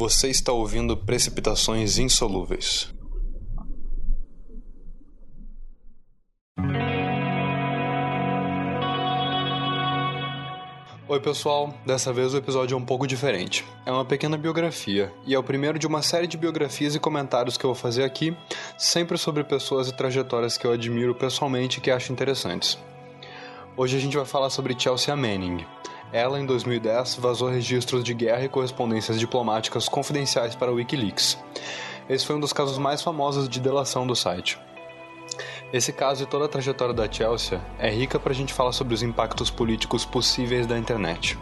[0.00, 2.88] Você está ouvindo Precipitações Insolúveis.
[11.06, 11.74] Oi, pessoal.
[11.84, 13.62] Dessa vez o episódio é um pouco diferente.
[13.84, 17.58] É uma pequena biografia, e é o primeiro de uma série de biografias e comentários
[17.58, 18.34] que eu vou fazer aqui,
[18.78, 22.78] sempre sobre pessoas e trajetórias que eu admiro pessoalmente e que acho interessantes.
[23.76, 25.62] Hoje a gente vai falar sobre Chelsea Manning.
[26.12, 31.38] Ela, em 2010, vazou registros de guerra e correspondências diplomáticas confidenciais para o Wikileaks.
[32.08, 34.58] Esse foi um dos casos mais famosos de delação do site.
[35.72, 38.92] Esse caso e toda a trajetória da Chelsea é rica para a gente falar sobre
[38.92, 41.38] os impactos políticos possíveis da internet.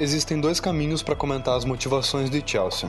[0.00, 2.88] Existem dois caminhos para comentar as motivações de Chelsea.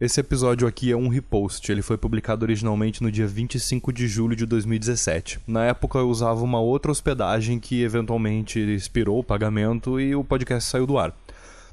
[0.00, 1.70] Esse episódio aqui é um repost.
[1.70, 5.38] Ele foi publicado originalmente no dia 25 de julho de 2017.
[5.46, 10.68] Na época eu usava uma outra hospedagem que eventualmente expirou o pagamento e o podcast
[10.68, 11.14] saiu do ar.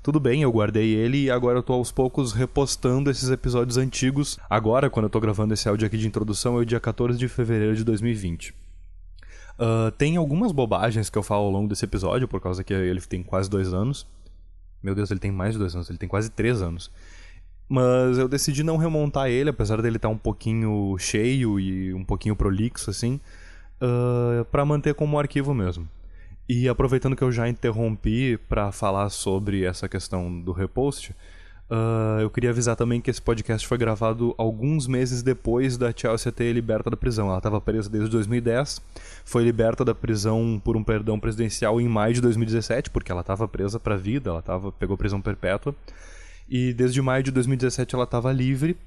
[0.04, 4.38] Tudo bem, eu guardei ele e agora eu tô aos poucos repostando esses episódios antigos.
[4.48, 7.28] Agora, quando eu tô gravando esse áudio aqui de introdução, é o dia 14 de
[7.28, 8.54] fevereiro de 2020.
[9.60, 13.02] Uh, tem algumas bobagens que eu falo ao longo desse episódio, por causa que ele
[13.02, 14.06] tem quase dois anos.
[14.82, 16.92] Meu Deus, ele tem mais de dois anos, ele tem quase três anos.
[17.70, 22.04] Mas eu decidi não remontar ele, apesar dele estar tá um pouquinho cheio e um
[22.04, 23.20] pouquinho prolixo, assim,
[23.82, 25.88] uh, para manter como arquivo mesmo.
[26.48, 31.14] E aproveitando que eu já interrompi para falar sobre essa questão do repost,
[31.70, 36.32] uh, eu queria avisar também que esse podcast foi gravado alguns meses depois da Chelsea
[36.32, 37.28] ter liberta da prisão.
[37.28, 38.82] Ela estava presa desde 2010,
[39.26, 43.48] foi liberta da prisão por um perdão presidencial em maio de 2017, porque ela estava
[43.48, 45.76] presa para vida, ela tava, pegou prisão perpétua.
[46.50, 48.78] E desde maio de 2017 ela estava livre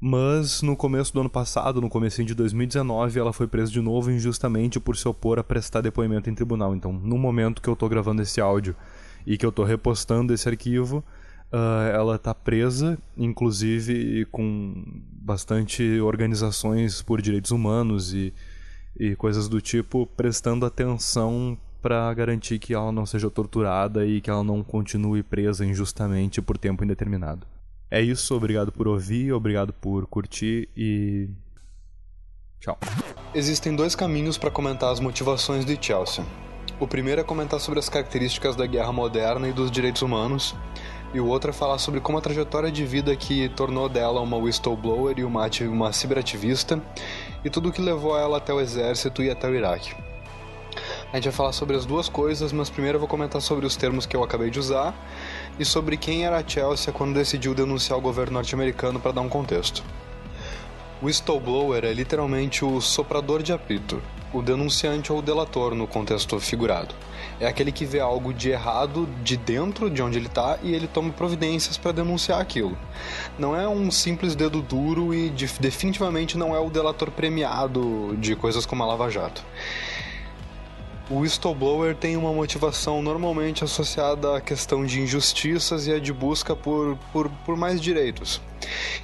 [0.00, 4.10] mas no começo do ano passado, no começo de 2019, ela foi presa de novo
[4.10, 6.74] injustamente por se opor a prestar depoimento em tribunal.
[6.74, 8.74] Então, no momento que eu estou gravando esse áudio
[9.26, 11.04] e que eu estou repostando esse arquivo,
[11.52, 18.32] uh, ela está presa, inclusive com bastante organizações por direitos humanos e,
[18.98, 24.30] e coisas do tipo prestando atenção para garantir que ela não seja torturada e que
[24.30, 27.46] ela não continue presa injustamente por tempo indeterminado.
[27.90, 31.28] É isso, obrigado por ouvir, obrigado por curtir e.
[32.60, 32.78] Tchau.
[33.34, 36.24] Existem dois caminhos para comentar as motivações de Chelsea.
[36.78, 40.54] O primeiro é comentar sobre as características da guerra moderna e dos direitos humanos,
[41.12, 44.36] e o outro é falar sobre como a trajetória de vida que tornou dela uma
[44.36, 46.80] whistleblower e uma, uma ciberativista,
[47.44, 49.94] e tudo o que levou ela até o exército e até o Iraque.
[51.12, 53.74] A gente vai falar sobre as duas coisas, mas primeiro eu vou comentar sobre os
[53.74, 54.94] termos que eu acabei de usar
[55.58, 59.28] e sobre quem era a Chelsea quando decidiu denunciar o governo norte-americano para dar um
[59.28, 59.82] contexto.
[61.02, 64.02] O whistleblower é literalmente o soprador de apito,
[64.34, 66.94] o denunciante ou delator no contexto figurado.
[67.40, 70.86] É aquele que vê algo de errado de dentro de onde ele está e ele
[70.86, 72.76] toma providências para denunciar aquilo.
[73.38, 78.66] Não é um simples dedo duro e definitivamente não é o delator premiado de coisas
[78.66, 79.42] como a Lava Jato.
[81.10, 86.54] O whistleblower tem uma motivação normalmente associada à questão de injustiças e a de busca
[86.54, 88.40] por, por, por mais direitos.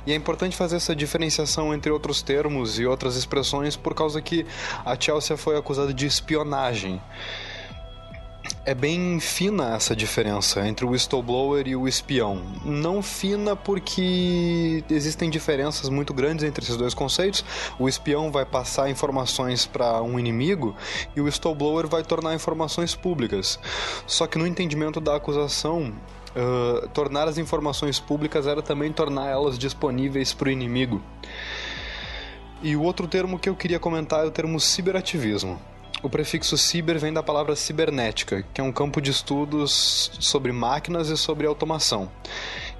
[0.07, 4.47] E é importante fazer essa diferenciação entre outros termos e outras expressões por causa que
[4.85, 7.03] a Chelsea foi acusada de espionagem
[8.67, 12.43] é bem fina essa diferença entre o whistleblower e o espião.
[12.65, 17.45] Não fina porque existem diferenças muito grandes entre esses dois conceitos.
[17.79, 20.75] O espião vai passar informações para um inimigo
[21.15, 23.57] e o whistleblower vai tornar informações públicas.
[24.05, 25.93] Só que no entendimento da acusação,
[26.35, 31.01] uh, tornar as informações públicas era também tornar elas disponíveis para o inimigo.
[32.61, 35.57] E o outro termo que eu queria comentar é o termo ciberativismo.
[36.07, 41.09] O prefixo ciber vem da palavra cibernética, que é um campo de estudos sobre máquinas
[41.09, 42.09] e sobre automação.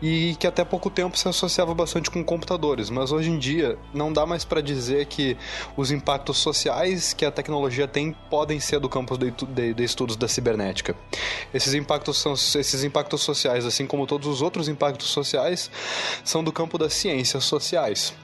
[0.01, 4.13] E que até pouco tempo se associava bastante com computadores, mas hoje em dia não
[4.13, 5.37] dá mais para dizer que
[5.77, 10.15] os impactos sociais que a tecnologia tem podem ser do campo de, de, de estudos
[10.15, 10.95] da cibernética.
[11.53, 15.69] Esses impactos, são, esses impactos sociais, assim como todos os outros impactos sociais,
[16.23, 18.15] são do campo das ciências sociais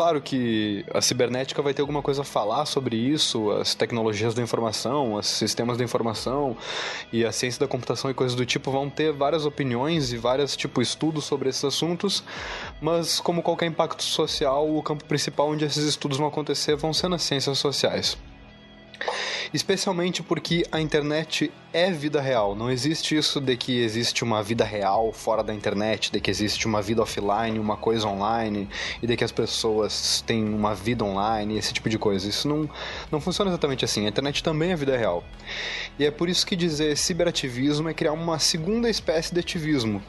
[0.00, 4.40] claro que a cibernética vai ter alguma coisa a falar sobre isso, as tecnologias da
[4.40, 6.56] informação, os sistemas da informação
[7.12, 10.56] e a ciência da computação e coisas do tipo vão ter várias opiniões e vários
[10.56, 12.24] tipo estudos sobre esses assuntos,
[12.80, 17.08] mas como qualquer impacto social, o campo principal onde esses estudos vão acontecer vão ser
[17.08, 18.16] nas ciências sociais.
[19.52, 22.54] Especialmente porque a internet é vida real.
[22.54, 26.66] Não existe isso de que existe uma vida real fora da internet, de que existe
[26.66, 28.68] uma vida offline, uma coisa online,
[29.02, 32.28] e de que as pessoas têm uma vida online, esse tipo de coisa.
[32.28, 32.70] Isso não,
[33.10, 34.06] não funciona exatamente assim.
[34.06, 35.24] A internet também é vida real.
[35.98, 40.00] E é por isso que dizer ciberativismo é criar uma segunda espécie de ativismo,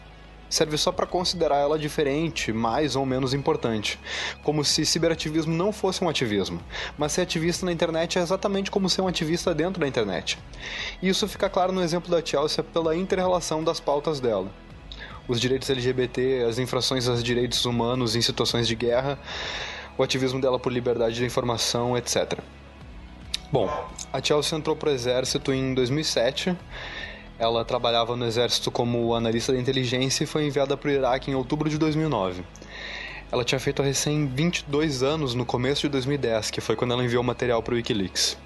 [0.52, 3.98] serve só para considerar ela diferente, mais ou menos importante.
[4.44, 6.60] Como se ciberativismo não fosse um ativismo.
[6.98, 10.38] Mas ser ativista na internet é exatamente como ser um ativista dentro da internet.
[11.02, 14.52] Isso fica claro no exemplo da Chelsea pela interrelação das pautas dela.
[15.28, 19.18] Os direitos LGBT, as infrações aos direitos humanos em situações de guerra,
[19.98, 22.40] o ativismo dela por liberdade de informação, etc.
[23.52, 23.70] Bom,
[24.12, 26.58] a Chelsea entrou para o exército em 2007
[27.42, 31.34] ela trabalhava no exército como analista de inteligência e foi enviada para o Iraque em
[31.34, 32.44] outubro de 2009.
[33.32, 37.24] Ela tinha feito recém 22 anos no começo de 2010, que foi quando ela enviou
[37.24, 38.38] material para o Wikileaks.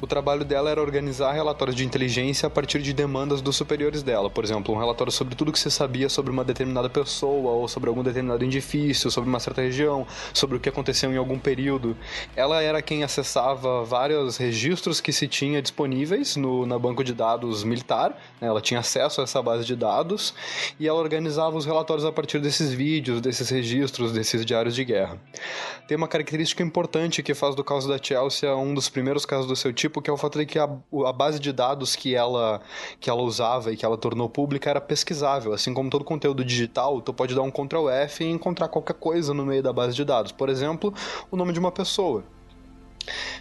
[0.00, 4.30] O trabalho dela era organizar relatórios de inteligência a partir de demandas dos superiores dela.
[4.30, 7.88] Por exemplo, um relatório sobre tudo que se sabia sobre uma determinada pessoa, ou sobre
[7.88, 11.96] algum determinado edifício, sobre uma certa região, sobre o que aconteceu em algum período.
[12.36, 17.64] Ela era quem acessava vários registros que se tinha disponíveis no na banco de dados
[17.64, 18.10] militar.
[18.40, 18.46] Né?
[18.46, 20.32] Ela tinha acesso a essa base de dados
[20.78, 25.18] e ela organizava os relatórios a partir desses vídeos, desses registros, desses diários de guerra.
[25.88, 29.56] Tem uma característica importante que faz do caso da Chelsea um dos primeiros casos do
[29.56, 32.14] seu tipo tipo, que é o fato de que a, a, base de dados que
[32.14, 32.60] ela,
[33.00, 35.52] que ela usava e que ela tornou pública era pesquisável.
[35.52, 39.34] Assim como todo conteúdo digital, tu pode dar um Ctrl F e encontrar qualquer coisa
[39.34, 40.32] no meio da base de dados.
[40.32, 40.94] Por exemplo,
[41.30, 42.24] o nome de uma pessoa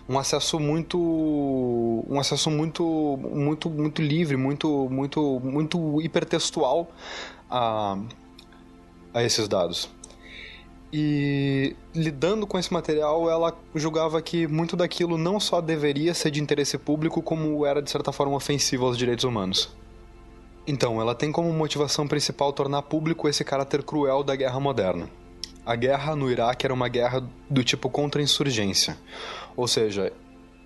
[0.08, 6.90] um acesso muito um acesso muito muito muito livre muito muito muito hipertextual
[7.50, 7.98] a,
[9.14, 9.90] a esses dados
[10.92, 16.42] e lidando com esse material, ela julgava que muito daquilo não só deveria ser de
[16.42, 19.76] interesse público, como era de certa forma ofensivo aos direitos humanos.
[20.66, 25.10] Então, ela tem como motivação principal tornar público esse caráter cruel da guerra moderna.
[25.66, 28.98] A guerra no Iraque era uma guerra do tipo contra-insurgência,
[29.56, 30.14] ou seja,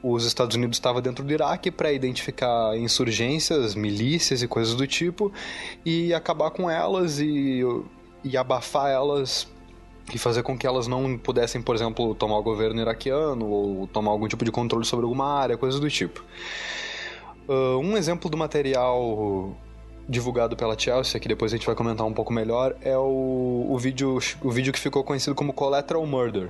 [0.03, 5.31] os Estados Unidos estavam dentro do Iraque para identificar insurgências, milícias e coisas do tipo
[5.85, 7.61] e acabar com elas e,
[8.23, 9.47] e abafar elas
[10.13, 14.11] e fazer com que elas não pudessem, por exemplo, tomar o governo iraquiano ou tomar
[14.11, 16.23] algum tipo de controle sobre alguma área, coisas do tipo.
[17.47, 19.55] Uh, um exemplo do material
[20.07, 23.77] divulgado pela Chelsea, que depois a gente vai comentar um pouco melhor, é o, o,
[23.77, 26.49] vídeo, o vídeo que ficou conhecido como Collateral Murder,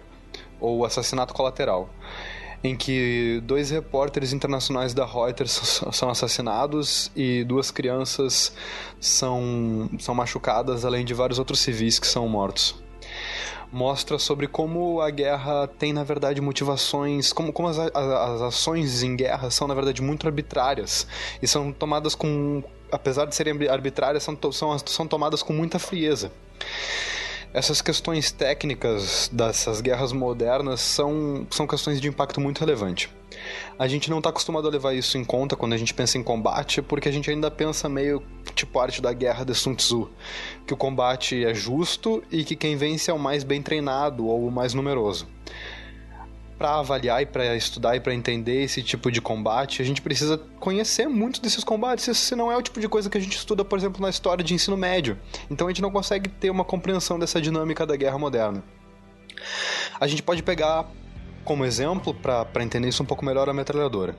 [0.59, 1.89] ou Assassinato Colateral,
[2.63, 5.51] em que dois repórteres internacionais da Reuters
[5.92, 8.54] são assassinados e duas crianças
[9.00, 12.81] são, são machucadas, além de vários outros civis que são mortos
[13.71, 19.03] mostra sobre como a guerra tem, na verdade, motivações, como, como as, as, as ações
[19.03, 21.07] em guerra são, na verdade, muito arbitrárias
[21.41, 22.63] e são tomadas com.
[22.91, 26.31] Apesar de serem arbitrárias, são, são, são tomadas com muita frieza
[27.53, 33.09] essas questões técnicas dessas guerras modernas são, são questões de impacto muito relevante.
[33.77, 36.23] A gente não está acostumado a levar isso em conta quando a gente pensa em
[36.23, 38.21] combate, porque a gente ainda pensa meio
[38.53, 40.09] tipo arte da guerra de Sun Tzu,
[40.65, 44.48] que o combate é justo e que quem vence é o mais bem treinado ou
[44.48, 45.27] o mais numeroso
[46.57, 50.38] para avaliar e para estudar e para entender esse tipo de combate, a gente precisa
[50.59, 52.07] conhecer muitos desses combates.
[52.07, 54.44] Isso não é o tipo de coisa que a gente estuda, por exemplo, na história
[54.44, 55.18] de ensino médio.
[55.50, 58.63] Então a gente não consegue ter uma compreensão dessa dinâmica da guerra moderna.
[60.00, 60.88] A gente pode pegar
[61.44, 64.15] como exemplo, para entender isso um pouco melhor, a metralhadora.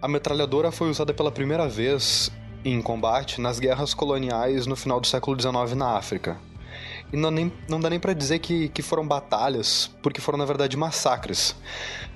[0.00, 2.30] A metralhadora foi usada pela primeira vez
[2.64, 6.38] em combate nas guerras coloniais no final do século XIX na África,
[7.12, 10.44] e não, nem, não dá nem para dizer que, que foram batalhas, porque foram na
[10.44, 11.56] verdade massacres.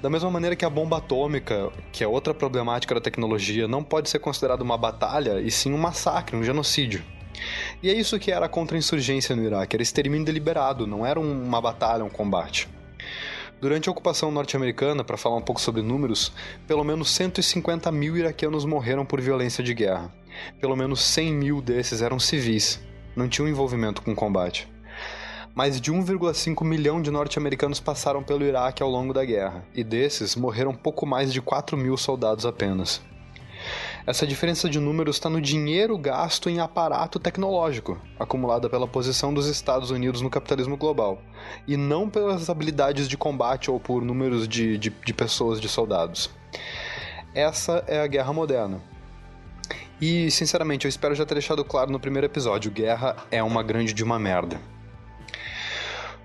[0.03, 4.11] Da mesma maneira que a bomba atômica, que é outra problemática da tecnologia, não pode
[4.11, 7.03] ser considerada uma batalha, e sim um massacre, um genocídio.
[7.83, 11.61] E é isso que era a contra-insurgência no Iraque, era extermínio deliberado, não era uma
[11.61, 12.69] batalha, um combate.
[13.63, 16.33] Durante a ocupação norte-americana, para falar um pouco sobre números,
[16.67, 20.13] pelo menos 150 mil iraquianos morreram por violência de guerra.
[20.61, 22.81] Pelo menos 100 mil desses eram civis,
[23.17, 24.73] não tinham envolvimento com combate
[25.55, 30.35] mais de 1,5 milhão de norte-americanos passaram pelo Iraque ao longo da guerra, e desses
[30.35, 33.03] morreram pouco mais de 4 mil soldados apenas.
[34.07, 39.47] Essa diferença de números está no dinheiro gasto em aparato tecnológico, acumulada pela posição dos
[39.47, 41.21] Estados Unidos no capitalismo global,
[41.69, 46.31] e não pelas habilidades de combate ou por números de, de, de pessoas, de soldados.
[47.35, 48.92] Essa é a guerra moderna.
[50.03, 53.95] E, sinceramente, eu espero já ter deixado claro no primeiro episódio: guerra é uma grande
[53.95, 54.61] de uma merda.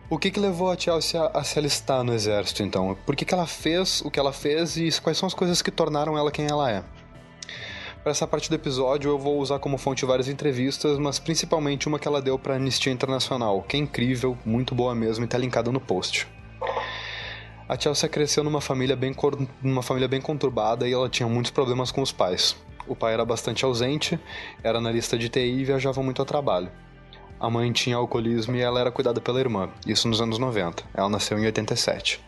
[0.10, 2.98] O que, que levou a Chelsea a, a se alistar no exército, então?
[3.05, 5.69] Por que, que ela fez o que ela fez e quais são as coisas que
[5.69, 6.84] tornaram ela quem ela é?
[8.01, 12.00] Para essa parte do episódio, eu vou usar como fonte várias entrevistas, mas principalmente uma
[12.00, 15.72] que ela deu para Anistia Internacional, que é incrível, muito boa mesmo e tá linkada
[15.72, 16.27] no post.
[17.69, 19.15] A Chelsea cresceu numa família bem,
[19.62, 22.55] numa família bem conturbada e ela tinha muitos problemas com os pais.
[22.88, 24.20] O pai era bastante ausente,
[24.63, 26.72] era analista de TI e viajava muito ao trabalho.
[27.39, 30.84] A mãe tinha alcoolismo e ela era cuidada pela irmã, isso nos anos 90.
[30.94, 32.20] Ela nasceu em 87.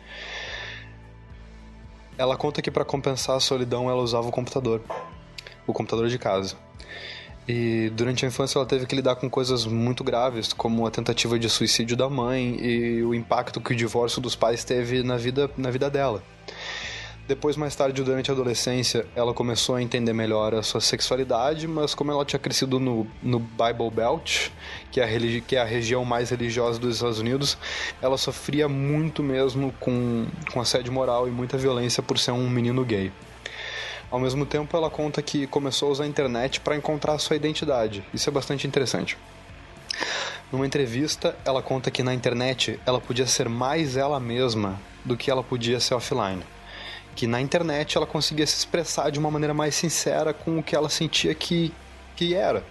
[2.17, 4.81] Ela conta que para compensar a solidão ela usava o computador,
[5.65, 6.55] o computador de casa.
[7.47, 11.39] E durante a infância ela teve que lidar com coisas muito graves, como a tentativa
[11.39, 15.49] de suicídio da mãe e o impacto que o divórcio dos pais teve na vida,
[15.57, 16.21] na vida dela.
[17.29, 21.93] Depois, mais tarde, durante a adolescência, ela começou a entender melhor a sua sexualidade, mas
[21.93, 24.49] como ela tinha crescido no, no Bible Belt,
[24.91, 27.55] que é, a que é a região mais religiosa dos Estados Unidos,
[28.01, 32.83] ela sofria muito mesmo com, com assédio moral e muita violência por ser um menino
[32.83, 33.11] gay.
[34.09, 37.35] Ao mesmo tempo, ela conta que começou a usar a internet para encontrar a sua
[37.35, 38.03] identidade.
[38.11, 39.15] Isso é bastante interessante.
[40.51, 45.29] Numa entrevista, ela conta que na internet ela podia ser mais ela mesma do que
[45.29, 46.41] ela podia ser offline
[47.19, 50.73] que na internet ela conseguia se expressar de uma maneira mais sincera com o que
[50.73, 51.73] ela sentia que,
[52.15, 52.63] que era.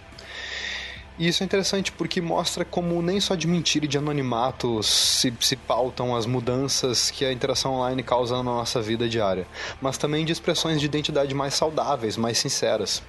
[1.19, 5.35] E isso é interessante porque mostra como nem só de mentira e de anonimato se,
[5.39, 9.47] se pautam as mudanças que a interação online causa na nossa vida diária,
[9.83, 13.03] mas também de expressões de identidade mais saudáveis, mais sinceras.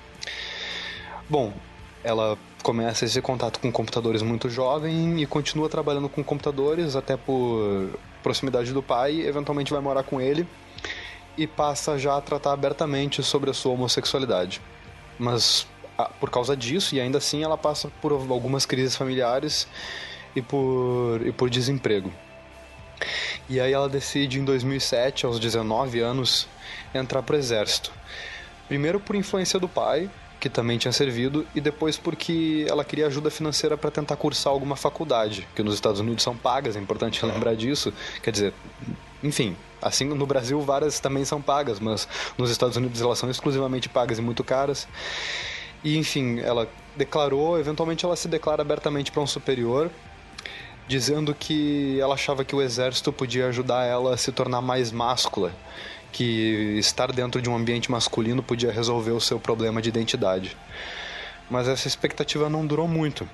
[1.29, 1.53] Bom,
[2.03, 7.97] ela começa esse contato com computadores muito jovem e continua trabalhando com computadores até por
[8.21, 10.45] proximidade do pai, eventualmente vai morar com ele
[11.39, 14.61] e passa já a tratar abertamente sobre a sua homossexualidade.
[15.17, 15.65] Mas
[16.19, 19.67] por causa disso, e ainda assim, ela passa por algumas crises familiares
[20.35, 22.11] e por, e por desemprego.
[23.49, 26.45] E aí ela decide em 2007, aos 19 anos,
[26.93, 27.91] entrar para o exército.
[28.67, 30.09] Primeiro por influência do pai,
[30.41, 34.75] que também tinha servido, e depois porque ela queria ajuda financeira para tentar cursar alguma
[34.75, 37.93] faculdade, que nos Estados Unidos são pagas, é importante lembrar disso.
[38.21, 38.53] Quer dizer,
[39.23, 42.07] enfim, assim no Brasil várias também são pagas, mas
[42.37, 44.87] nos Estados Unidos elas são exclusivamente pagas e muito caras.
[45.83, 49.89] E enfim, ela declarou, eventualmente ela se declara abertamente para um superior,
[50.87, 55.53] dizendo que ela achava que o exército podia ajudar ela a se tornar mais máscula,
[56.11, 60.57] que estar dentro de um ambiente masculino podia resolver o seu problema de identidade.
[61.49, 63.27] Mas essa expectativa não durou muito.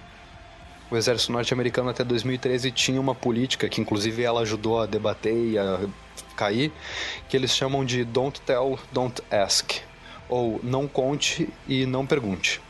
[0.92, 5.58] O exército norte-americano até 2013 tinha uma política que inclusive ela ajudou a debater e
[5.58, 5.80] a
[6.36, 6.72] cair,
[7.28, 9.74] que eles chamam de don't tell, don't ask,
[10.30, 12.62] ou não conte e não pergunte.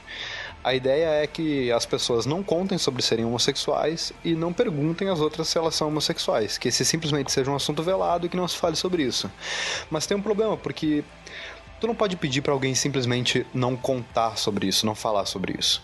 [0.65, 5.19] A ideia é que as pessoas não contem sobre serem homossexuais e não perguntem às
[5.19, 8.47] outras se elas são homossexuais, que esse simplesmente seja um assunto velado e que não
[8.47, 9.29] se fale sobre isso.
[9.91, 11.03] Mas tem um problema, porque
[11.79, 15.83] tu não pode pedir para alguém simplesmente não contar sobre isso, não falar sobre isso.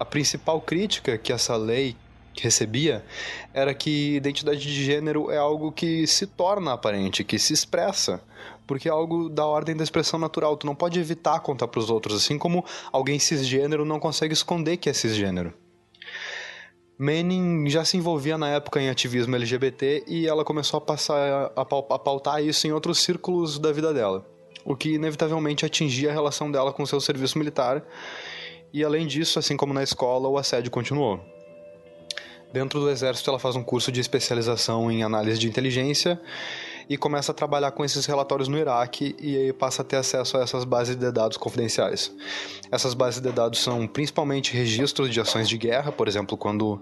[0.00, 1.96] A principal crítica que essa lei
[2.40, 3.04] recebia
[3.52, 8.22] era que identidade de gênero é algo que se torna aparente, que se expressa,
[8.66, 10.56] porque é algo da ordem da expressão natural.
[10.56, 14.76] Tu não pode evitar contar para os outros, assim como alguém cisgênero não consegue esconder
[14.76, 15.52] que é cisgênero.
[16.98, 21.64] Manning já se envolvia na época em ativismo LGBT e ela começou a passar a
[21.64, 24.24] pautar isso em outros círculos da vida dela,
[24.64, 27.84] o que inevitavelmente atingia a relação dela com seu serviço militar
[28.72, 31.20] e além disso, assim como na escola, o assédio continuou.
[32.52, 36.20] Dentro do exército, ela faz um curso de especialização em análise de inteligência
[36.88, 40.42] e começa a trabalhar com esses relatórios no Iraque e passa a ter acesso a
[40.42, 42.12] essas bases de dados confidenciais.
[42.70, 46.80] Essas bases de dados são principalmente registros de ações de guerra, por exemplo, quando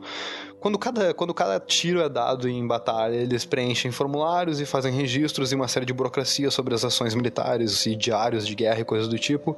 [0.61, 5.51] quando cada, quando cada tiro é dado em batalha, eles preenchem formulários e fazem registros
[5.51, 9.09] e uma série de burocracia sobre as ações militares e diários de guerra e coisas
[9.09, 9.57] do tipo,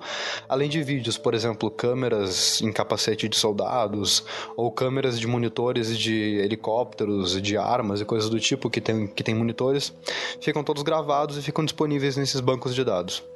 [0.49, 4.25] além de vídeos, por exemplo, câmeras em capacete de soldados
[4.56, 9.25] ou câmeras de monitores de helicópteros, de armas e coisas do tipo que tem, que
[9.25, 9.92] tem monitores,
[10.40, 13.32] ficam todos gravados e ficam disponíveis nesses bancos de dados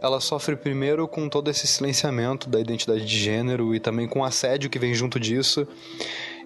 [0.00, 4.24] ela sofre primeiro com todo esse silenciamento da identidade de gênero e também com o
[4.24, 5.66] assédio que vem junto disso.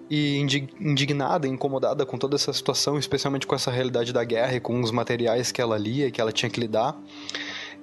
[0.09, 4.79] E indignada, incomodada com toda essa situação, especialmente com essa realidade da guerra e com
[4.81, 6.95] os materiais que ela lia que ela tinha que lidar,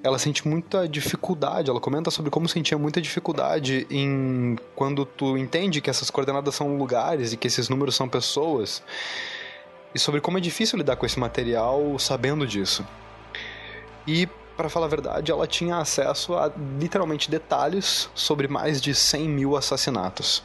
[0.01, 1.69] ela sente muita dificuldade.
[1.69, 6.77] Ela comenta sobre como sentia muita dificuldade em quando tu entende que essas coordenadas são
[6.77, 8.83] lugares e que esses números são pessoas,
[9.93, 12.85] e sobre como é difícil lidar com esse material sabendo disso.
[14.07, 19.29] E para falar a verdade, ela tinha acesso a literalmente detalhes sobre mais de 100
[19.29, 20.43] mil assassinatos.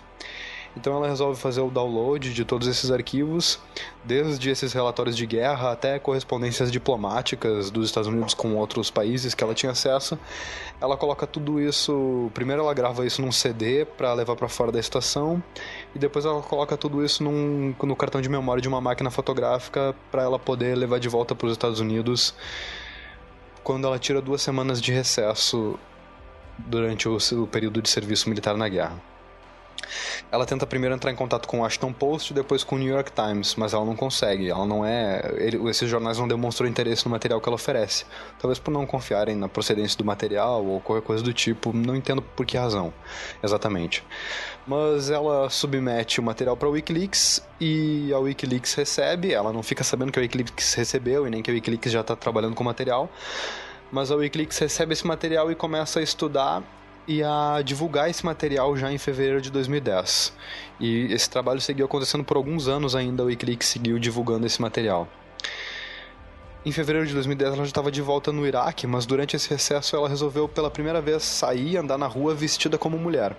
[0.76, 3.58] Então ela resolve fazer o download de todos esses arquivos,
[4.04, 9.42] desde esses relatórios de guerra até correspondências diplomáticas dos Estados Unidos com outros países que
[9.42, 10.16] ela tinha acesso.
[10.80, 14.78] Ela coloca tudo isso, primeiro ela grava isso num CD para levar para fora da
[14.78, 15.42] estação
[15.94, 19.96] e depois ela coloca tudo isso num, no cartão de memória de uma máquina fotográfica
[20.12, 22.34] para ela poder levar de volta para os Estados Unidos
[23.62, 25.78] quando ela tira duas semanas de recesso
[26.58, 29.00] durante o, período de serviço militar na guerra.
[30.30, 32.88] Ela tenta primeiro entrar em contato com o Washington Post e depois com o New
[32.88, 34.50] York Times, mas ela não consegue.
[34.50, 35.34] Ela não é.
[35.36, 38.04] Ele, esses jornais não demonstram interesse no material que ela oferece.
[38.38, 41.72] Talvez por não confiarem na procedência do material ou qualquer coisa do tipo.
[41.72, 42.92] Não entendo por que razão,
[43.42, 44.04] exatamente.
[44.66, 49.32] Mas ela submete o material para o WikiLeaks e a WikiLeaks recebe.
[49.32, 52.14] Ela não fica sabendo que a WikiLeaks recebeu e nem que a WikiLeaks já está
[52.14, 53.10] trabalhando com o material
[53.90, 56.62] mas a Wikileaks recebe esse material e começa a estudar
[57.08, 60.34] e a divulgar esse material já em fevereiro de 2010.
[60.78, 65.08] E esse trabalho seguiu acontecendo por alguns anos ainda, a Wikileaks seguiu divulgando esse material.
[66.66, 69.96] Em fevereiro de 2010 ela já estava de volta no Iraque, mas durante esse recesso
[69.96, 73.34] ela resolveu pela primeira vez sair e andar na rua vestida como mulher.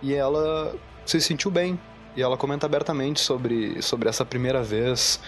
[0.00, 1.78] E ela se sentiu bem.
[2.16, 5.20] E ela comenta abertamente sobre, sobre essa primeira vez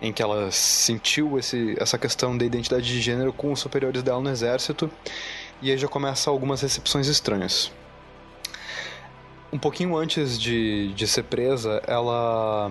[0.00, 4.20] em que ela sentiu esse, essa questão da identidade de gênero com os superiores dela
[4.20, 4.88] no exército,
[5.60, 7.70] e aí já começa algumas recepções estranhas.
[9.52, 12.70] Um pouquinho antes de, de ser presa, ela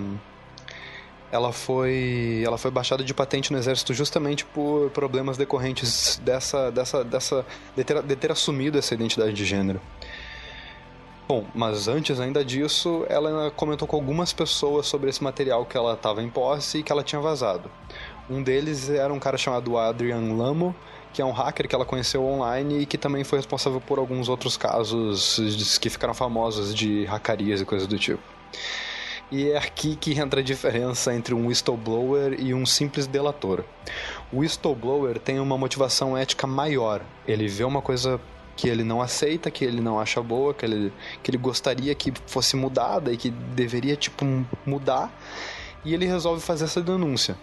[1.32, 7.04] ela foi ela foi baixada de patente no exército justamente por problemas decorrentes dessa dessa
[7.04, 9.82] dessa de ter, de ter assumido essa identidade de gênero.
[11.28, 15.94] Bom, mas antes ainda disso, ela comentou com algumas pessoas sobre esse material que ela
[15.94, 17.70] estava em posse e que ela tinha vazado.
[18.30, 20.74] Um deles era um cara chamado Adrian Lamo,
[21.18, 24.30] que é um hacker que ela conheceu online e que também foi responsável por alguns
[24.30, 25.40] outros casos
[25.82, 28.22] que ficaram famosos de hackarias e coisas do tipo.
[29.32, 33.64] E é aqui que entra a diferença entre um whistleblower e um simples delator.
[34.32, 37.02] O whistleblower tem uma motivação ética maior.
[37.28, 38.22] Ele vê uma coisa
[38.56, 40.94] que ele não aceita, que ele não acha boa, que ele,
[41.24, 44.24] que ele gostaria que fosse mudada e que deveria, tipo,
[44.64, 45.12] mudar,
[45.84, 47.36] e ele resolve fazer essa denúncia.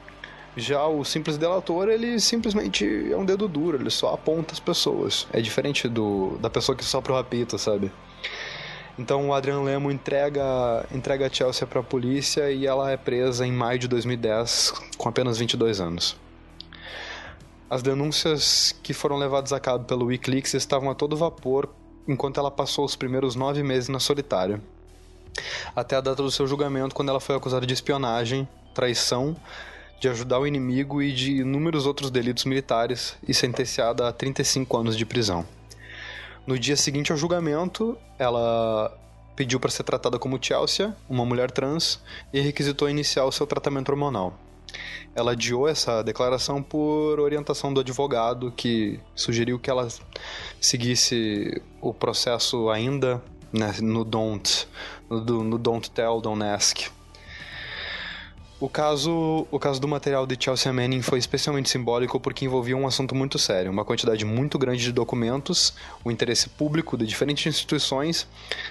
[0.56, 5.26] Já o simples delator, ele simplesmente é um dedo duro, ele só aponta as pessoas.
[5.32, 7.90] É diferente do da pessoa que sopra o rapito, sabe?
[8.96, 13.44] Então o Adrian Lemo entrega, entrega a Chelsea para a polícia e ela é presa
[13.44, 16.16] em maio de 2010 com apenas 22 anos.
[17.68, 21.68] As denúncias que foram levadas a cabo pelo Wikileaks estavam a todo vapor
[22.06, 24.60] enquanto ela passou os primeiros nove meses na solitária.
[25.74, 29.34] Até a data do seu julgamento, quando ela foi acusada de espionagem, traição,
[30.00, 34.96] de ajudar o inimigo e de inúmeros outros delitos militares e sentenciada a 35 anos
[34.96, 35.46] de prisão.
[36.46, 38.92] No dia seguinte ao julgamento, ela
[39.34, 42.00] pediu para ser tratada como Chelsea, uma mulher trans,
[42.32, 44.38] e requisitou iniciar o seu tratamento hormonal.
[45.14, 49.88] Ela adiou essa declaração por orientação do advogado que sugeriu que ela
[50.60, 54.66] seguisse o processo ainda né, no don't,
[55.08, 56.90] no, no don't tell, don't ask.
[58.64, 62.86] O caso, o caso do material de Chelsea Manning foi especialmente simbólico porque envolvia um
[62.86, 68.26] assunto muito sério, uma quantidade muito grande de documentos, o interesse público de diferentes instituições,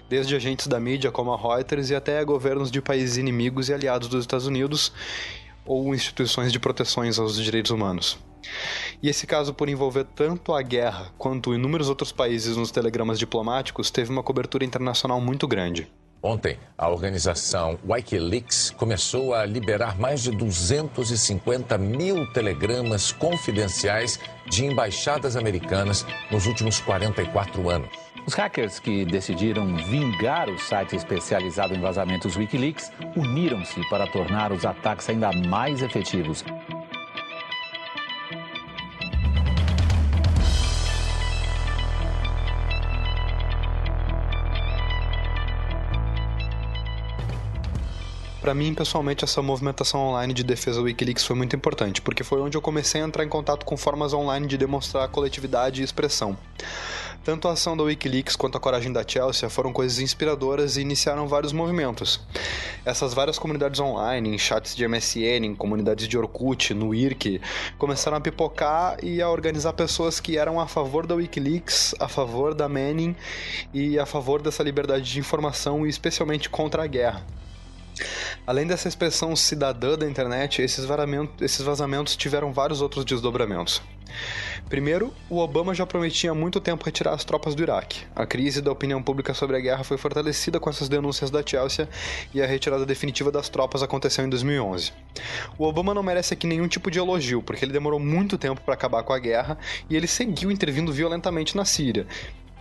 [0.10, 4.08] desde agentes da mídia como a Reuters e até governos de países inimigos e aliados
[4.08, 4.92] dos Estados Unidos,
[5.64, 8.18] ou instituições de proteções aos direitos humanos.
[9.00, 13.92] E esse caso, por envolver tanto a guerra quanto inúmeros outros países nos telegramas diplomáticos,
[13.92, 15.88] teve uma cobertura internacional muito grande.
[16.26, 24.18] Ontem, a organização Wikileaks começou a liberar mais de 250 mil telegramas confidenciais
[24.50, 27.90] de embaixadas americanas nos últimos 44 anos.
[28.26, 34.66] Os hackers que decidiram vingar o site especializado em vazamentos Wikileaks uniram-se para tornar os
[34.66, 36.42] ataques ainda mais efetivos.
[48.44, 52.42] Para mim, pessoalmente, essa movimentação online de defesa do Wikileaks foi muito importante, porque foi
[52.42, 56.38] onde eu comecei a entrar em contato com formas online de demonstrar coletividade e expressão.
[57.24, 61.26] Tanto a ação da Wikileaks quanto a coragem da Chelsea foram coisas inspiradoras e iniciaram
[61.26, 62.20] vários movimentos.
[62.84, 67.40] Essas várias comunidades online, em chats de MSN, em comunidades de Orkut, no IRC,
[67.78, 72.54] começaram a pipocar e a organizar pessoas que eram a favor da Wikileaks, a favor
[72.54, 73.16] da Manning
[73.74, 77.26] e a favor dessa liberdade de informação e especialmente contra a guerra.
[78.46, 80.86] Além dessa expressão cidadã da internet, esses,
[81.42, 83.82] esses vazamentos tiveram vários outros desdobramentos.
[84.70, 88.06] Primeiro, o Obama já prometia há muito tempo retirar as tropas do Iraque.
[88.16, 91.88] A crise da opinião pública sobre a guerra foi fortalecida com essas denúncias da Chelsea
[92.34, 94.92] e a retirada definitiva das tropas aconteceu em 2011.
[95.58, 98.74] O Obama não merece aqui nenhum tipo de elogio, porque ele demorou muito tempo para
[98.74, 99.58] acabar com a guerra
[99.90, 102.08] e ele seguiu intervindo violentamente na Síria,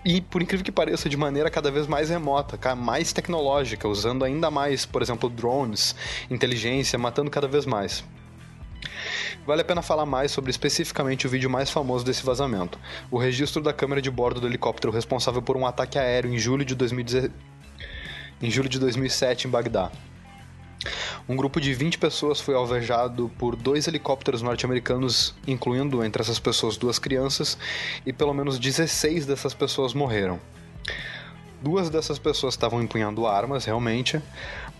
[0.05, 4.51] e, por incrível que pareça, de maneira cada vez mais remota, mais tecnológica, usando ainda
[4.51, 5.95] mais, por exemplo, drones,
[6.31, 8.05] inteligência, matando cada vez mais.
[9.47, 12.79] Vale a pena falar mais sobre especificamente o vídeo mais famoso desse vazamento,
[13.11, 16.65] o registro da câmera de bordo do helicóptero responsável por um ataque aéreo em julho
[16.65, 17.31] de, 2010...
[18.41, 19.91] em julho de 2007 em Bagdá.
[21.29, 26.77] Um grupo de 20 pessoas foi alvejado por dois helicópteros norte-americanos, incluindo entre essas pessoas
[26.77, 27.57] duas crianças,
[28.05, 30.41] e pelo menos 16 dessas pessoas morreram.
[31.63, 34.21] Duas dessas pessoas estavam empunhando armas, realmente,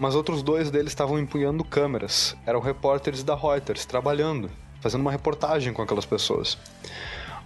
[0.01, 2.35] mas outros dois deles estavam empunhando câmeras.
[2.45, 4.51] Eram repórteres da Reuters, trabalhando,
[4.81, 6.59] fazendo uma reportagem com aquelas pessoas.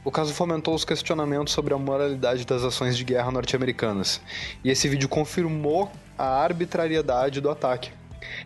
[0.02, 4.22] O caso fomentou os questionamentos sobre a moralidade das ações de guerra norte-americanas,
[4.64, 7.90] e esse vídeo confirmou a arbitrariedade do ataque.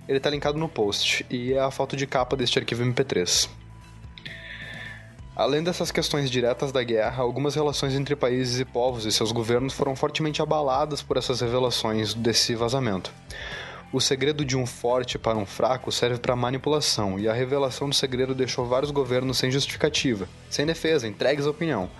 [0.09, 3.49] Ele está linkado no post e é a foto de capa deste arquivo MP3.
[5.37, 9.73] Além dessas questões diretas da guerra, algumas relações entre países e povos e seus governos
[9.73, 13.11] foram fortemente abaladas por essas revelações desse vazamento.
[13.93, 17.95] O segredo de um forte para um fraco serve para manipulação, e a revelação do
[17.95, 21.91] segredo deixou vários governos sem justificativa, sem defesa, entregues à opinião.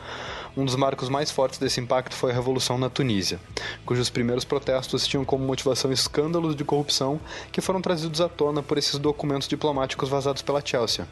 [0.57, 3.39] Um dos marcos mais fortes desse impacto foi a Revolução na Tunísia,
[3.87, 7.21] cujos primeiros protestos tinham como motivação escândalos de corrupção
[7.53, 11.07] que foram trazidos à tona por esses documentos diplomáticos vazados pela Chelsea.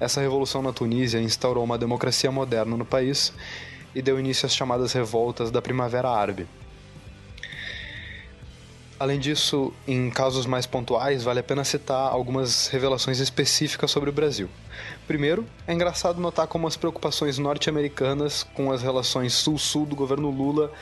[0.00, 3.32] Essa revolução na Tunísia instaurou uma democracia moderna no país
[3.94, 6.48] e deu início às chamadas revoltas da Primavera Árabe.
[8.98, 14.12] Além disso, em casos mais pontuais, vale a pena citar algumas revelações específicas sobre o
[14.12, 14.48] Brasil.
[15.06, 20.72] Primeiro, é engraçado notar como as preocupações norte-americanas com as relações sul-sul do governo Lula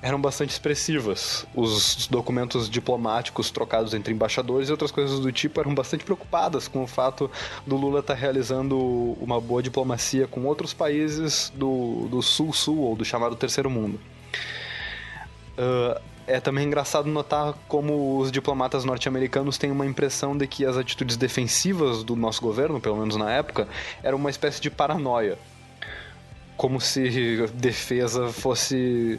[0.00, 1.46] eram bastante expressivas.
[1.54, 6.82] Os documentos diplomáticos trocados entre embaixadores e outras coisas do tipo eram bastante preocupadas com
[6.82, 7.30] o fato
[7.66, 8.78] do Lula estar tá realizando
[9.20, 14.00] uma boa diplomacia com outros países do sul-sul ou do chamado terceiro mundo.
[15.58, 20.76] Uh, é também engraçado notar como os diplomatas norte-americanos têm uma impressão de que as
[20.76, 23.66] atitudes defensivas do nosso governo, pelo menos na época,
[24.02, 25.38] eram uma espécie de paranoia.
[26.56, 29.18] Como se defesa fosse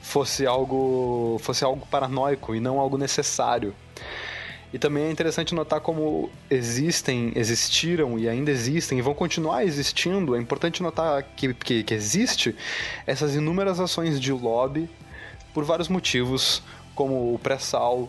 [0.00, 3.74] fosse algo fosse algo paranoico e não algo necessário.
[4.72, 10.36] E também é interessante notar como existem, existiram e ainda existem e vão continuar existindo.
[10.36, 12.54] É importante notar que, que, que existe
[13.06, 14.88] essas inúmeras ações de lobby
[15.52, 16.62] por vários motivos,
[16.94, 18.08] como o pré-sal,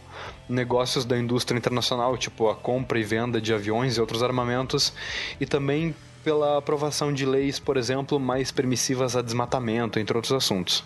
[0.50, 4.94] negócios da indústria internacional, tipo a compra e venda de aviões e outros armamentos,
[5.40, 10.84] e também pela aprovação de leis, por exemplo, mais permissivas a desmatamento, entre outros assuntos.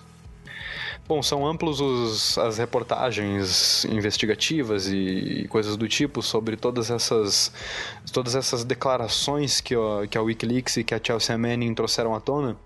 [1.08, 7.52] Bom, são amplos os, as reportagens investigativas e, coisas do tipo sobre todas essas,
[8.12, 12.20] todas essas declarações que, a, que a Wikileaks e que a Chelsea Manning trouxeram à
[12.20, 12.58] tona,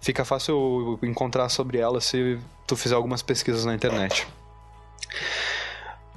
[0.00, 4.26] fica fácil encontrar sobre ela se tu fizer algumas pesquisas na internet.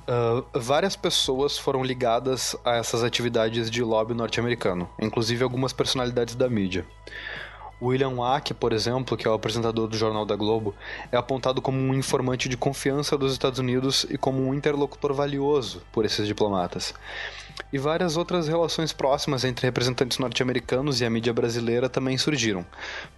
[0.05, 6.49] Uh, várias pessoas foram ligadas a essas atividades de lobby norte-americano, inclusive algumas personalidades da
[6.49, 6.85] mídia.
[7.81, 10.73] William Wack, por exemplo, que é o apresentador do Jornal da Globo,
[11.11, 15.81] é apontado como um informante de confiança dos Estados Unidos e como um interlocutor valioso
[15.91, 16.93] por esses diplomatas.
[17.71, 22.65] E várias outras relações próximas entre representantes norte-americanos e a mídia brasileira também surgiram.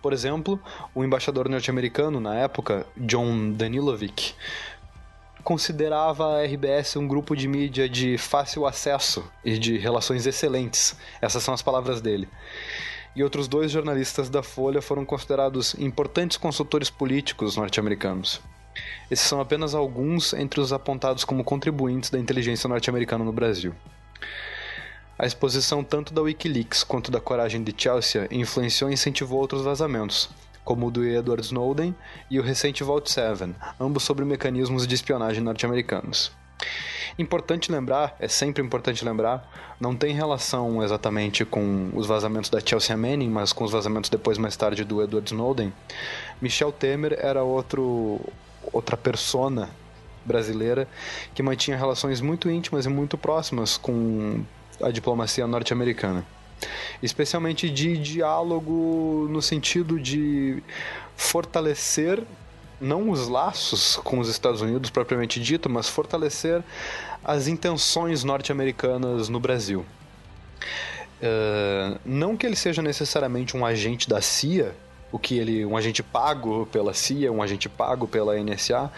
[0.02, 0.60] Por exemplo,
[0.94, 4.34] o embaixador norte-americano, na época, John Danilovic,
[5.44, 10.96] considerava a RBS um grupo de mídia de fácil acesso e de relações excelentes.
[11.22, 12.28] Essas são as palavras dele
[13.16, 18.42] e outros dois jornalistas da Folha foram considerados importantes consultores políticos norte-americanos.
[19.10, 23.74] Esses são apenas alguns entre os apontados como contribuintes da inteligência norte-americana no Brasil.
[25.18, 30.30] A exposição tanto da Wikileaks quanto da coragem de Chelsea influenciou e incentivou outros vazamentos,
[30.64, 31.96] como o do Edward Snowden
[32.30, 36.34] e o recente Vault 7, ambos sobre mecanismos de espionagem norte-americanos.
[37.18, 42.98] Importante lembrar, é sempre importante lembrar, não tem relação exatamente com os vazamentos da Chelsea
[42.98, 45.72] Manning, mas com os vazamentos depois mais tarde do Edward Snowden.
[46.42, 48.20] Michel Temer era outro
[48.74, 49.70] outra persona
[50.26, 50.88] brasileira
[51.34, 54.44] que mantinha relações muito íntimas e muito próximas com
[54.82, 56.26] a diplomacia norte-americana.
[57.02, 60.64] Especialmente de diálogo no sentido de
[61.16, 62.24] fortalecer
[62.80, 66.64] não os laços com os Estados Unidos propriamente dito, mas fortalecer
[67.24, 69.86] as intenções norte-americanas no Brasil.
[71.22, 74.76] Uh, não que ele seja necessariamente um agente da CIA,
[75.12, 78.92] o que ele um agente pago pela CIA, um agente pago pela NSA,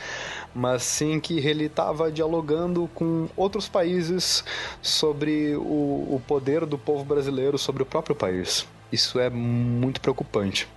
[0.57, 4.43] mas sim que ele estava dialogando com outros países
[4.81, 8.65] sobre o, o poder do povo brasileiro sobre o próprio país.
[8.91, 10.67] Isso é muito preocupante.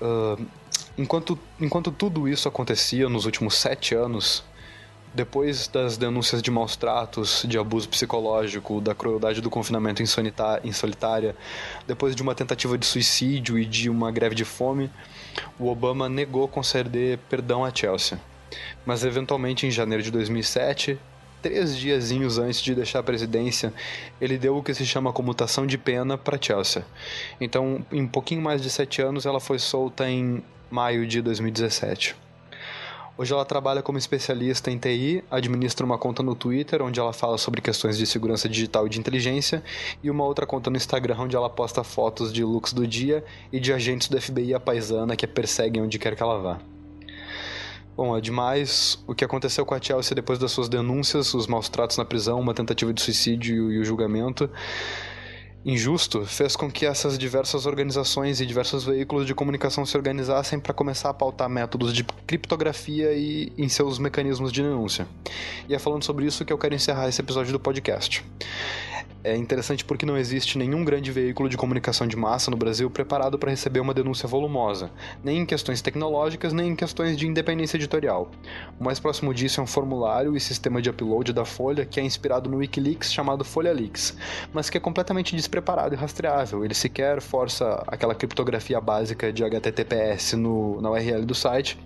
[0.00, 0.46] Uh,
[0.96, 4.44] enquanto, enquanto tudo isso acontecia nos últimos sete anos,
[5.12, 11.34] depois das denúncias de maus tratos, de abuso psicológico, da crueldade do confinamento em solitária,
[11.86, 14.88] depois de uma tentativa de suicídio e de uma greve de fome,
[15.58, 18.18] o Obama negou conceder perdão a Chelsea.
[18.84, 20.98] Mas eventualmente em janeiro de 2007,
[21.42, 23.72] três diazinhos antes de deixar a presidência,
[24.20, 26.84] ele deu o que se chama comutação de pena para Chelsea.
[27.40, 32.16] Então, em um pouquinho mais de sete anos, ela foi solta em maio de 2017.
[33.16, 37.36] Hoje ela trabalha como especialista em TI, administra uma conta no Twitter, onde ela fala
[37.36, 39.62] sobre questões de segurança digital e de inteligência,
[40.02, 43.22] e uma outra conta no Instagram, onde ela posta fotos de looks do dia
[43.52, 46.58] e de agentes do FBI a paisana que a perseguem onde quer que ela vá.
[47.94, 51.68] Bom, é demais o que aconteceu com a Chelsea depois das suas denúncias, os maus
[51.68, 54.48] tratos na prisão, uma tentativa de suicídio e o julgamento
[55.64, 60.74] injusto fez com que essas diversas organizações e diversos veículos de comunicação se organizassem para
[60.74, 65.06] começar a pautar métodos de criptografia e em seus mecanismos de denúncia.
[65.68, 68.24] E é falando sobre isso que eu quero encerrar esse episódio do podcast.
[69.24, 73.38] É interessante porque não existe nenhum grande veículo de comunicação de massa no Brasil preparado
[73.38, 74.90] para receber uma denúncia volumosa,
[75.22, 78.30] nem em questões tecnológicas, nem em questões de independência editorial.
[78.80, 82.02] O mais próximo disso é um formulário e sistema de upload da Folha que é
[82.02, 84.16] inspirado no Wikileaks chamado FolhaLeaks,
[84.52, 86.64] mas que é completamente despreparado e rastreável.
[86.64, 91.78] Ele sequer força aquela criptografia básica de HTTPS no, na URL do site,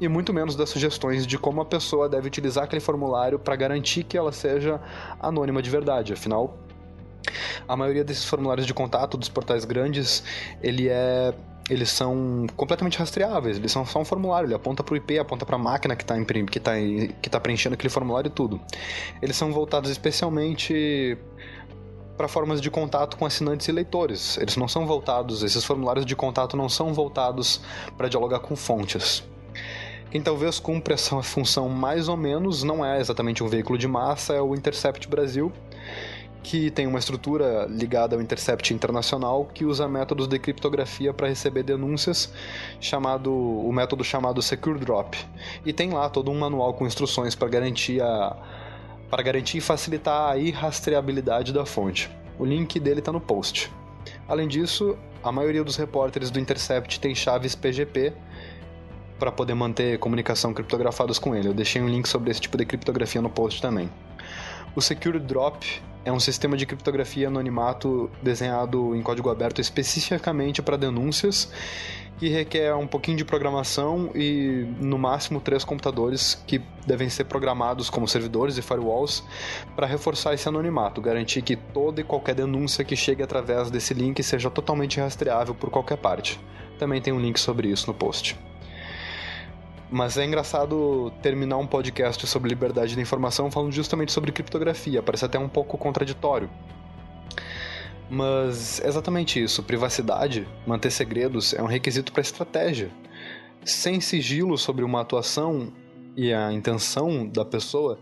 [0.00, 4.02] e muito menos das sugestões de como a pessoa deve utilizar aquele formulário para garantir
[4.02, 4.80] que ela seja
[5.20, 6.12] anônima de verdade.
[6.12, 6.51] Afinal,
[7.66, 10.22] a maioria desses formulários de contato dos portais grandes,
[10.62, 11.34] ele é
[11.70, 15.46] eles são completamente rastreáveis, eles são só um formulário, ele aponta para o IP, aponta
[15.46, 16.72] para a máquina que está que tá,
[17.22, 18.60] que tá preenchendo aquele formulário e tudo.
[19.22, 21.16] Eles são voltados especialmente
[22.16, 24.36] para formas de contato com assinantes e leitores.
[24.38, 27.60] Eles não são voltados, esses formulários de contato não são voltados
[27.96, 29.22] para dialogar com fontes.
[30.10, 34.34] Quem talvez cumpra essa função mais ou menos não é exatamente um veículo de massa,
[34.34, 35.50] é o Intercept Brasil,
[36.42, 41.62] que tem uma estrutura ligada ao Intercept Internacional que usa métodos de criptografia para receber
[41.62, 42.32] denúncias,
[42.80, 45.16] chamado o método chamado Secure Drop.
[45.64, 48.36] E tem lá todo um manual com instruções para garantir a
[49.10, 52.10] para garantir e facilitar a irrastreabilidade da fonte.
[52.38, 53.70] O link dele está no post.
[54.26, 58.14] Além disso, a maioria dos repórteres do Intercept tem chaves PGP
[59.18, 61.46] para poder manter comunicação criptografadas com ele.
[61.46, 63.90] Eu deixei um link sobre esse tipo de criptografia no post também.
[64.74, 70.76] O Secure Drop é um sistema de criptografia anonimato desenhado em código aberto especificamente para
[70.76, 71.50] denúncias
[72.18, 77.90] que requer um pouquinho de programação e no máximo três computadores que devem ser programados
[77.90, 79.24] como servidores e firewalls
[79.74, 84.22] para reforçar esse anonimato, garantir que toda e qualquer denúncia que chegue através desse link
[84.22, 86.38] seja totalmente rastreável por qualquer parte.
[86.78, 88.38] Também tem um link sobre isso no post.
[89.92, 95.02] Mas é engraçado terminar um podcast sobre liberdade da informação falando justamente sobre criptografia.
[95.02, 96.48] Parece até um pouco contraditório.
[98.08, 99.62] Mas é exatamente isso.
[99.62, 102.90] Privacidade, manter segredos, é um requisito para estratégia.
[103.66, 105.70] Sem sigilo sobre uma atuação
[106.16, 107.98] e a intenção da pessoa,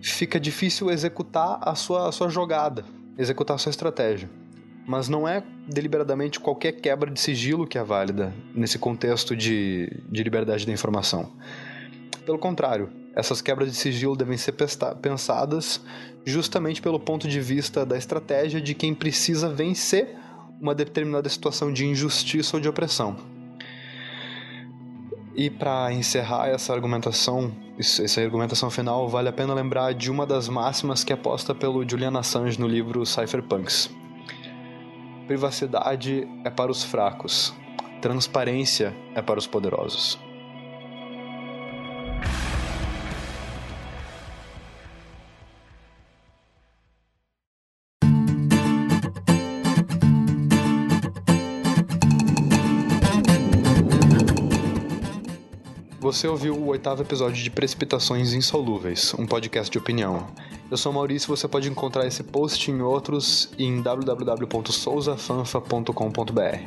[0.00, 2.86] fica difícil executar a sua, a sua jogada,
[3.18, 4.39] executar a sua estratégia
[4.86, 10.22] mas não é deliberadamente qualquer quebra de sigilo que é válida nesse contexto de, de
[10.22, 11.32] liberdade da informação.
[12.24, 14.54] Pelo contrário, essas quebras de sigilo devem ser
[15.00, 15.80] pensadas
[16.24, 20.16] justamente pelo ponto de vista da estratégia de quem precisa vencer
[20.60, 23.16] uma determinada situação de injustiça ou de opressão.
[25.34, 30.48] E para encerrar essa argumentação, essa argumentação final, vale a pena lembrar de uma das
[30.48, 33.90] máximas que é posta pelo Julian Assange no livro Cypherpunks.
[35.30, 37.54] Privacidade é para os fracos,
[38.02, 40.18] transparência é para os poderosos.
[56.10, 60.26] Você ouviu o oitavo episódio de Precipitações Insolúveis, um podcast de opinião.
[60.68, 66.58] Eu sou Maurício e você pode encontrar esse post e outros em www.souzafanfa.com.br.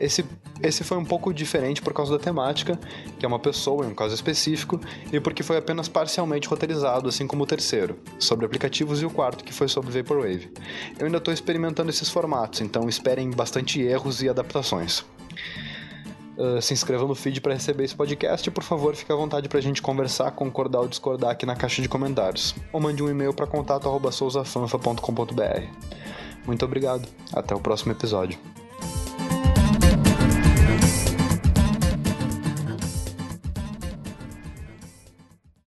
[0.00, 0.24] Esse
[0.62, 2.80] Esse foi um pouco diferente por causa da temática,
[3.18, 4.80] que é uma pessoa em um caso específico,
[5.12, 9.44] e porque foi apenas parcialmente roteirizado, assim como o terceiro, sobre aplicativos, e o quarto,
[9.44, 10.50] que foi sobre Vaporwave.
[10.98, 15.04] Eu ainda estou experimentando esses formatos, então esperem bastante erros e adaptações.
[16.36, 19.48] Uh, se inscreva no feed para receber esse podcast e, por favor, fique à vontade
[19.48, 22.56] para a gente conversar, concordar ou discordar aqui na caixa de comentários.
[22.72, 25.62] Ou mande um e-mail para contato.souzafanfa.com.br.
[26.44, 27.08] Muito obrigado.
[27.32, 28.36] Até o próximo episódio.